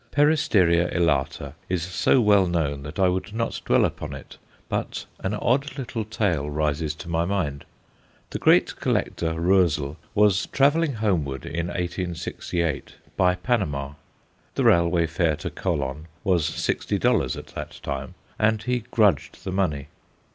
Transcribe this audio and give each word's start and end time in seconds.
Peristeria 0.11 0.89
elata 0.91 1.53
is 1.69 1.83
so 1.83 2.19
well 2.21 2.47
known 2.47 2.81
that 2.81 2.97
I 2.97 3.07
would 3.07 3.33
not 3.35 3.61
dwell 3.65 3.85
upon 3.85 4.15
it, 4.15 4.39
but 4.67 5.05
an 5.19 5.35
odd 5.35 5.77
little 5.77 6.03
tale 6.05 6.49
rises 6.49 6.95
to 6.95 7.07
my 7.07 7.23
mind. 7.23 7.65
The 8.31 8.39
great 8.39 8.77
collector 8.77 9.35
Roezl 9.39 9.97
was 10.15 10.47
travelling 10.47 10.93
homeward, 10.93 11.45
in 11.45 11.67
1868, 11.67 12.95
by 13.15 13.35
Panama. 13.35 13.93
The 14.55 14.63
railway 14.63 15.05
fare 15.05 15.35
to 15.35 15.51
Colon 15.51 16.07
was 16.23 16.45
sixty 16.47 16.97
dollars 16.97 17.37
at 17.37 17.45
that 17.53 17.79
time, 17.83 18.15
and 18.39 18.63
he 18.63 18.79
grudged 18.89 19.43
the 19.43 19.51
money. 19.51 19.89